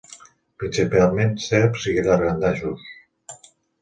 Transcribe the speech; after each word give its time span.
Principalment 0.61 1.37
serps 1.47 1.85
i 1.91 1.93
llangardaixos. 2.07 2.89